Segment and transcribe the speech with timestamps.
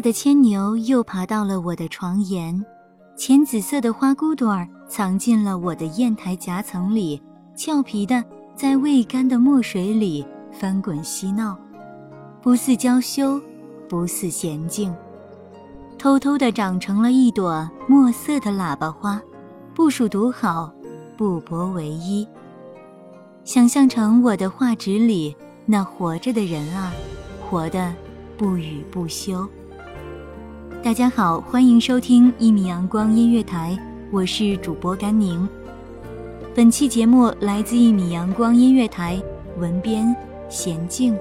[0.00, 2.64] 的牵牛又爬到了我的床沿，
[3.16, 7.20] 浅紫色的花骨朵儿藏进了我的砚台夹层里，
[7.54, 8.24] 俏皮的
[8.54, 11.56] 在未干的墨水里翻滚嬉闹，
[12.40, 13.40] 不似娇羞，
[13.88, 14.94] 不似娴静，
[15.98, 19.20] 偷偷的长成了一朵墨色的喇叭花，
[19.74, 20.72] 不属独好，
[21.16, 22.26] 不博唯一。
[23.44, 25.34] 想象成我的画纸里
[25.66, 26.90] 那活着的人儿，
[27.48, 27.92] 活得
[28.36, 29.48] 不语不休。
[30.82, 33.78] 大家好，欢迎收听一米阳光音乐台，
[34.10, 35.46] 我是主播甘宁。
[36.54, 39.22] 本期节目来自一米阳光音乐台，
[39.58, 40.06] 文编
[40.48, 41.14] 娴静。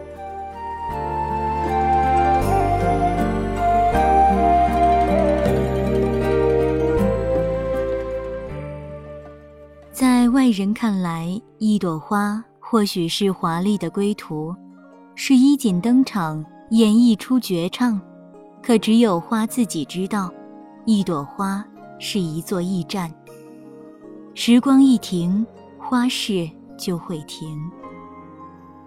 [9.92, 14.56] 在外人看来，一朵花或许是华丽的归途，
[15.16, 18.00] 是衣锦登场，演绎出绝唱。
[18.62, 20.32] 可只有花自己知道，
[20.86, 21.66] 一朵花
[21.98, 23.12] 是一座驿站。
[24.36, 25.46] 时光一停，
[25.78, 27.58] 花事就会停。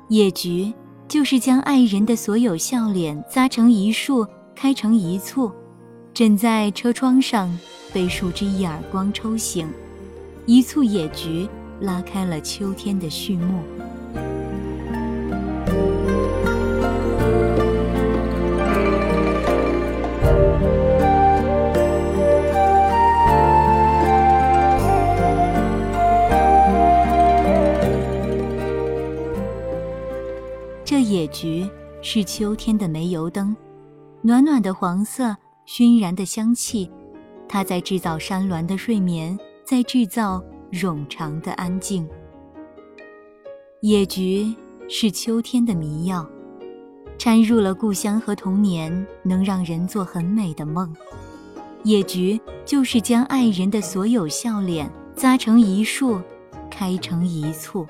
[0.08, 0.72] 野菊
[1.08, 5.50] 就是将爱人的所有笑脸扎成一束，开成一簇，
[6.14, 7.50] 枕在车窗上，
[7.92, 9.68] 被树枝一耳光抽醒，
[10.46, 11.48] 一簇野菊
[11.80, 13.62] 拉开了秋天的序幕。
[32.14, 33.56] 是秋天的煤油灯，
[34.20, 35.34] 暖暖的黄色，
[35.64, 36.90] 熏然的香气，
[37.48, 39.34] 它在制造山峦的睡眠，
[39.64, 42.06] 在制造冗长的安静。
[43.80, 44.54] 野菊
[44.90, 46.28] 是秋天的迷药，
[47.16, 50.94] 掺入了故乡和童年，能让人做很美的梦。
[51.82, 54.86] 野菊就是将爱人的所有笑脸
[55.16, 56.20] 扎成一束，
[56.70, 57.86] 开成一簇。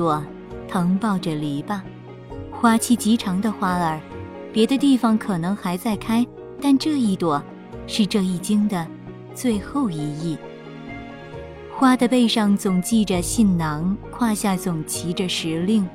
[0.00, 0.24] 朵，
[0.66, 1.78] 藤抱着篱笆，
[2.50, 4.00] 花期极长的花儿，
[4.50, 6.26] 别的地方可能还在开，
[6.58, 7.42] 但这一朵
[7.86, 8.86] 是这一经的
[9.34, 10.38] 最后一翼。
[11.76, 15.86] 花的背上总系着信囊，胯下总骑着时令。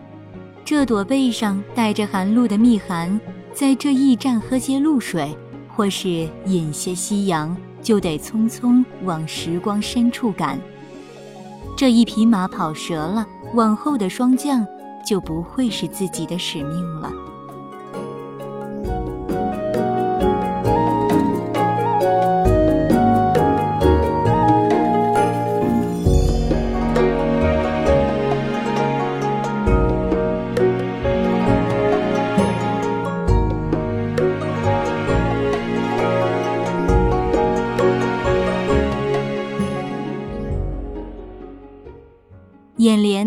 [0.64, 3.20] 这朵背上带着寒露的密函，
[3.56, 5.36] 在这驿站喝些露水，
[5.76, 10.60] 或是饮些夕阳，就得匆匆往时光深处赶。
[11.76, 14.68] 这一匹马跑折了，往后的霜降
[15.06, 17.10] 就不会是自己的使命了。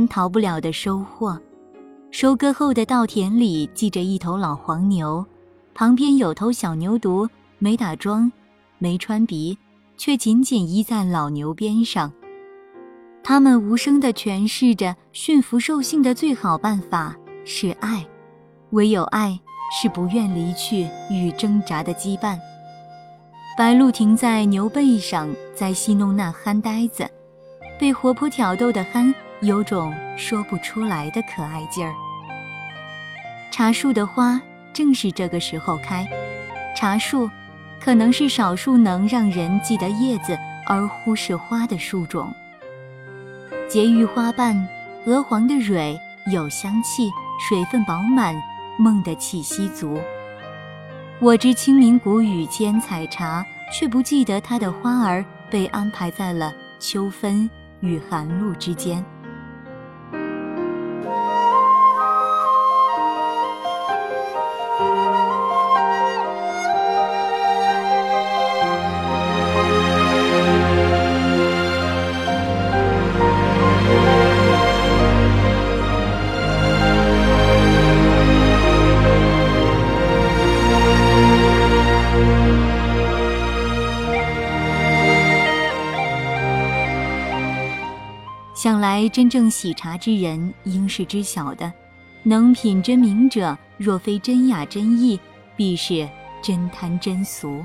[0.09, 1.39] 逃不了的收获，
[2.11, 5.25] 收割后的稻田里系着一头老黄牛，
[5.75, 7.29] 旁边有头小牛犊，
[7.59, 8.31] 没打桩，
[8.79, 9.57] 没穿鼻，
[9.97, 12.13] 却紧紧依在老牛边上。
[13.23, 17.15] 他们无声地诠释着驯服兽性的最好办法
[17.45, 18.05] 是爱，
[18.71, 19.39] 唯有爱
[19.71, 22.39] 是不愿离去与挣扎的羁绊。
[23.57, 27.07] 白鹭停在牛背上，在戏弄那憨呆子，
[27.79, 29.15] 被活泼挑逗的憨。
[29.41, 31.95] 有种说不出来的可爱劲儿。
[33.51, 34.41] 茶树的花
[34.73, 36.07] 正是这个时候开，
[36.77, 37.31] 茶树
[37.81, 40.37] 可能是少数能让人记得叶子
[40.67, 42.33] 而忽视花的树种。
[43.69, 44.67] 结育花瓣，
[45.07, 45.99] 鹅黄的蕊
[46.33, 47.11] 有香气，
[47.49, 48.35] 水分饱满，
[48.79, 50.01] 梦的气息足。
[51.21, 57.49] 我知清明谷雨间采茶，却不记得它的花儿被安排在了秋分
[57.81, 59.05] 与寒露之间。
[88.61, 91.73] 想来，真正喜茶之人，应是知晓的。
[92.25, 95.17] 能品真名者，若非真雅真意，
[95.55, 96.09] 必是
[96.43, 97.65] 真贪真俗。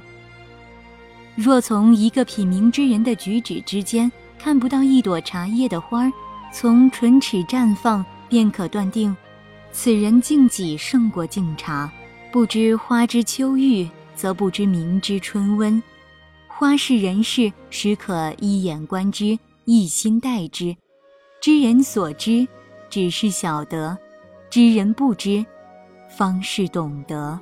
[1.34, 6.12] 若从一个品茗之人的举止之间看不到一朵茶叶的花儿，
[6.54, 9.18] 从唇齿绽放，便可断定，
[9.72, 11.92] 此人敬己胜过敬茶。
[12.32, 15.82] 不知花之秋郁，则不知茗之春温。
[16.48, 20.76] 花是人事，实可一眼观之，一心待之。
[21.44, 22.48] 知人所知，
[22.90, 23.98] 只是晓得；
[24.50, 25.46] 知人不知，
[26.08, 27.38] 方是懂得。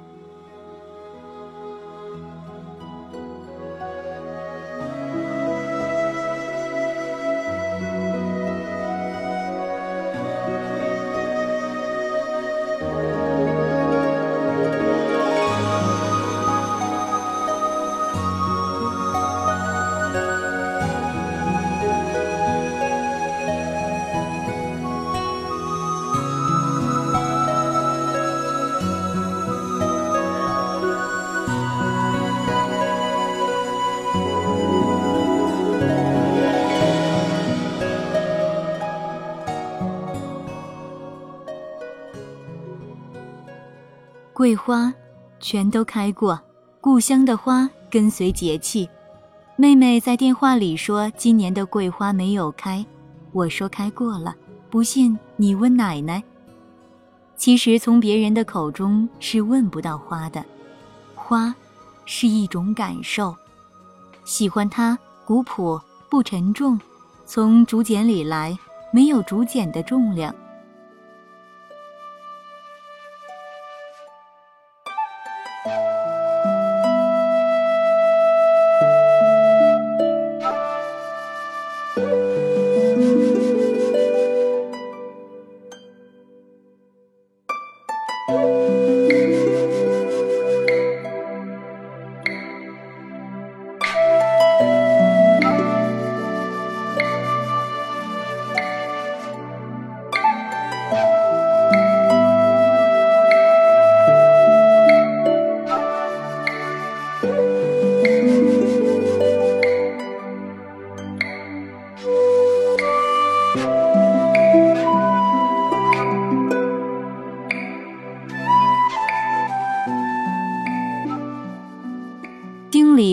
[44.42, 44.92] 桂花
[45.40, 46.42] 全都开过，
[46.82, 48.90] 故乡的花跟随节气。
[49.56, 52.84] 妹妹在电话里说今年的桂花没有开，
[53.34, 54.36] 我说开过了，
[54.68, 56.24] 不信你问奶奶。
[57.38, 60.44] 其实从别人的口中是问不到花的，
[61.14, 61.54] 花
[62.06, 63.36] 是一种感受，
[64.26, 65.80] 喜欢它古朴
[66.10, 66.82] 不沉重，
[67.28, 68.58] 从竹简里来，
[68.92, 70.34] 没有竹简的重量。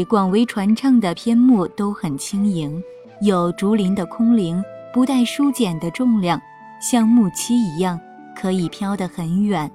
[0.09, 2.83] 广为传唱的篇目都很轻盈，
[3.21, 6.41] 有竹林的空灵，不带书简的重量，
[6.81, 8.01] 像木漆一样，
[8.35, 9.71] 可以飘得很远。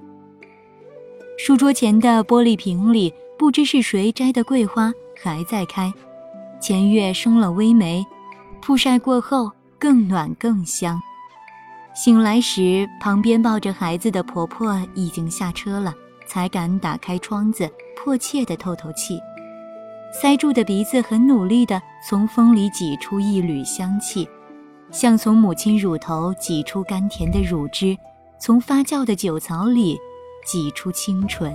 [1.38, 5.92] 书桌前的玻璃瓶里，不知是谁摘的桂花还在开，
[6.60, 8.04] 前月生了微梅，
[8.60, 11.00] 曝晒过后更暖更香。
[11.94, 15.94] 醒来时，旁边抱着孩子的婆婆已经下车了，
[16.26, 19.16] 才敢打开窗子，迫切地透透气。
[20.20, 24.28] 塞住的鼻子很努力地从风里挤出一缕香气，
[24.92, 27.98] 像从母亲乳头挤出甘甜的乳汁，
[28.38, 29.98] 从发酵的酒槽里
[30.46, 31.52] 挤出清纯。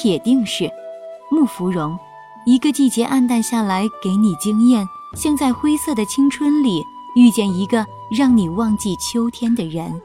[0.00, 0.70] 铁定是
[1.28, 1.98] 木芙蓉。
[2.46, 4.86] 一个季节暗淡下来，给你惊艳，
[5.16, 6.80] 像在灰色的青春里
[7.16, 10.00] 遇见一个让你忘记秋天的人。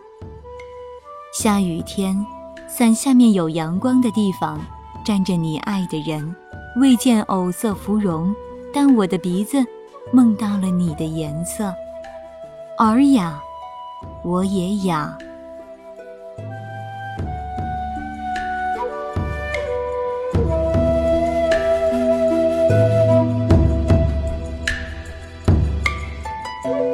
[1.32, 2.26] 下雨天，
[2.68, 4.60] 伞下面有阳光的地方，
[5.06, 6.36] 站着你爱的人。
[6.82, 8.36] 未见藕色芙蓉，
[8.74, 9.64] 但我的鼻子
[10.12, 11.72] 梦到了你的颜色。
[12.80, 13.40] 尔雅，
[14.24, 15.16] 我也雅。
[26.64, 26.93] Bye.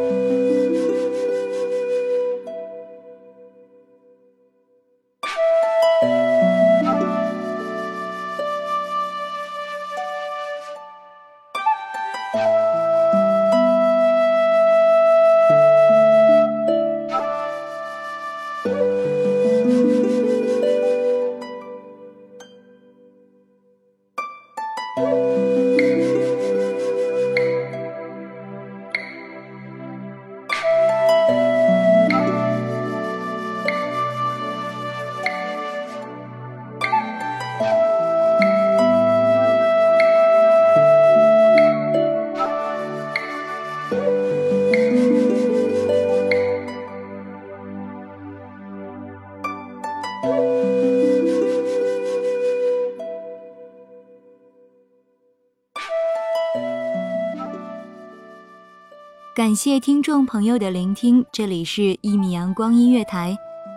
[59.40, 63.32] 感谢听众朋友的聆听，这里是《一米阳光音乐台》，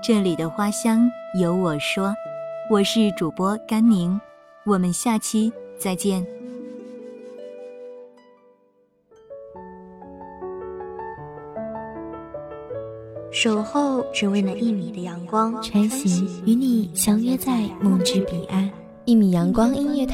[0.04, 1.08] 这里的花香
[1.40, 2.12] 由我说，
[2.68, 4.20] 我是主播甘宁，
[4.66, 6.26] 我们下期再见。
[13.30, 18.68] 守候只为那一米的阳光，穿行与你相约在梦之彼岸。
[19.04, 19.91] 一米阳光音乐